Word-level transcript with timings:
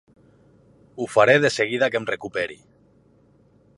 Ho 0.95 1.05
faré 1.15 1.35
de 1.43 1.51
seguida 1.57 1.91
que 1.97 2.01
em 2.03 2.09
recuperi. 2.13 2.59